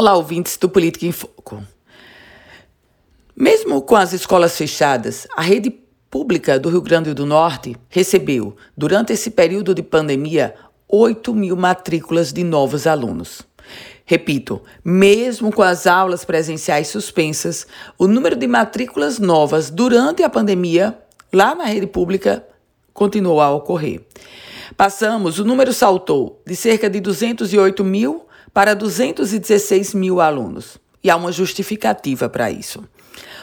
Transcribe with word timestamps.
Olá, 0.00 0.14
ouvintes 0.14 0.56
do 0.56 0.68
Política 0.68 1.06
em 1.06 1.10
Foco. 1.10 1.60
Mesmo 3.34 3.82
com 3.82 3.96
as 3.96 4.12
escolas 4.12 4.56
fechadas, 4.56 5.26
a 5.36 5.42
rede 5.42 5.76
pública 6.08 6.56
do 6.56 6.68
Rio 6.68 6.80
Grande 6.80 7.12
do 7.12 7.26
Norte 7.26 7.74
recebeu, 7.88 8.54
durante 8.76 9.12
esse 9.12 9.28
período 9.28 9.74
de 9.74 9.82
pandemia, 9.82 10.54
8 10.88 11.34
mil 11.34 11.56
matrículas 11.56 12.32
de 12.32 12.44
novos 12.44 12.86
alunos. 12.86 13.42
Repito, 14.04 14.62
mesmo 14.84 15.50
com 15.50 15.62
as 15.62 15.84
aulas 15.84 16.24
presenciais 16.24 16.86
suspensas, 16.86 17.66
o 17.98 18.06
número 18.06 18.36
de 18.36 18.46
matrículas 18.46 19.18
novas 19.18 19.68
durante 19.68 20.22
a 20.22 20.30
pandemia, 20.30 20.96
lá 21.32 21.56
na 21.56 21.64
rede 21.64 21.88
pública, 21.88 22.46
continuou 22.94 23.40
a 23.40 23.50
ocorrer. 23.50 24.06
Passamos, 24.76 25.40
o 25.40 25.44
número 25.44 25.72
saltou 25.72 26.40
de 26.46 26.54
cerca 26.54 26.88
de 26.88 27.00
208 27.00 27.82
mil 27.82 28.27
para 28.52 28.74
216 28.74 29.94
mil 29.94 30.20
alunos. 30.20 30.78
E 31.02 31.10
há 31.10 31.16
uma 31.16 31.32
justificativa 31.32 32.28
para 32.28 32.50
isso. 32.50 32.84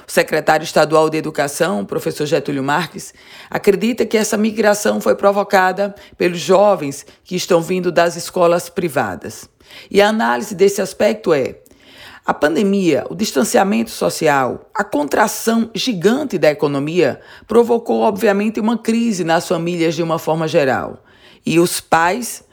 O 0.08 0.12
secretário 0.12 0.64
estadual 0.64 1.10
de 1.10 1.18
Educação, 1.18 1.84
professor 1.84 2.26
Getúlio 2.26 2.64
Marques, 2.64 3.14
acredita 3.50 4.06
que 4.06 4.18
essa 4.18 4.38
migração 4.38 5.02
foi 5.02 5.16
provocada 5.16 5.96
pelos 6.18 6.40
jovens 6.40 7.06
que 7.24 7.36
estão 7.36 7.62
vindo 7.62 7.92
das 7.92 8.16
escolas 8.16 8.70
privadas. 8.70 9.50
E 9.90 10.02
a 10.02 10.10
análise 10.10 10.54
desse 10.54 10.82
aspecto 10.82 11.34
é: 11.34 11.58
a 12.26 12.34
pandemia, 12.34 13.06
o 13.10 13.16
distanciamento 13.16 13.90
social, 13.90 14.70
a 14.74 14.84
contração 14.84 15.70
gigante 15.74 16.38
da 16.38 16.52
economia 16.52 17.20
provocou, 17.48 18.02
obviamente, 18.02 18.60
uma 18.60 18.78
crise 18.78 19.24
nas 19.24 19.48
famílias 19.48 19.96
de 19.96 20.04
uma 20.04 20.20
forma 20.20 20.48
geral. 20.48 21.04
E 21.46 21.60
os 21.60 21.80
pais, 21.80 22.44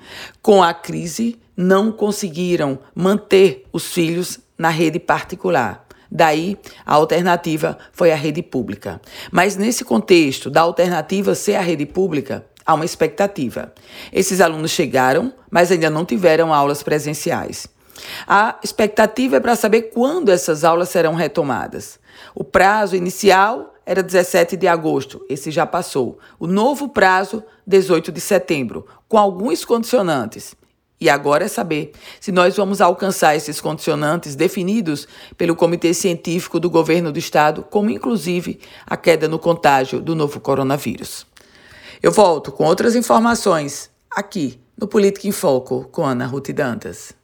com 0.43 0.63
a 0.63 0.75
crise, 0.75 1.39
não 1.57 1.93
conseguiram 1.93 2.79
manter 2.95 3.65
os 3.73 3.93
filhos 3.93 4.41
na 4.57 4.69
rede 4.69 4.99
particular. 4.99 5.87
Daí, 6.11 6.59
a 6.85 6.95
alternativa 6.95 7.79
foi 7.91 8.13
a 8.13 8.17
rede 8.17 8.43
pública. 8.43 9.01
Mas 9.31 9.57
nesse 9.57 9.85
contexto 9.85 10.51
da 10.51 10.61
alternativa 10.61 11.35
ser 11.35 11.55
a 11.55 11.61
rede 11.63 11.87
pública, 11.87 12.45
há 12.67 12.75
uma 12.75 12.85
expectativa. 12.85 13.73
Esses 14.13 14.41
alunos 14.41 14.71
chegaram, 14.71 15.33
mas 15.51 15.71
ainda 15.71 15.89
não 15.89 16.05
tiveram 16.05 16.53
aulas 16.53 16.83
presenciais. 16.83 17.67
A 18.27 18.59
expectativa 18.63 19.37
é 19.37 19.41
para 19.41 19.57
saber 19.57 19.91
quando 19.95 20.31
essas 20.31 20.65
aulas 20.65 20.89
serão 20.89 21.15
retomadas. 21.15 21.99
O 22.35 22.45
prazo 22.45 22.97
inicial 22.97 23.75
era 23.85 24.03
17 24.03 24.57
de 24.57 24.67
agosto, 24.67 25.25
esse 25.29 25.51
já 25.51 25.67
passou. 25.67 26.19
O 26.39 26.47
novo 26.47 26.89
prazo, 26.89 27.43
18 27.67 28.13
de 28.13 28.21
setembro, 28.21 28.87
com 29.09 29.19
alguns 29.19 29.65
condicionantes. 29.65 30.55
E 31.03 31.11
agora 31.11 31.47
é 31.47 31.49
saber 31.49 31.91
se 32.21 32.31
nós 32.31 32.55
vamos 32.55 32.81
alcançar 32.81 33.35
esses 33.35 33.61
condicionantes 33.61 34.37
definidos 34.37 35.09
pelo 35.37 35.57
Comitê 35.57 35.93
Científico 35.93 36.61
do 36.61 36.71
Governo 36.71 37.11
do 37.11 37.19
Estado, 37.19 37.67
como 37.69 37.91
inclusive 37.91 38.61
a 38.87 38.97
queda 38.97 39.27
no 39.27 39.37
contágio 39.37 40.01
do 40.01 40.15
novo 40.15 40.39
coronavírus. 40.39 41.27
Eu 42.01 42.13
volto 42.13 42.53
com 42.53 42.63
outras 42.63 42.95
informações 42.95 43.91
aqui 44.09 44.61
no 44.79 44.87
Política 44.87 45.27
em 45.27 45.33
Foco 45.33 45.89
com 45.91 46.07
Ana 46.07 46.25
Ruth 46.25 46.51
Dantas. 46.53 47.22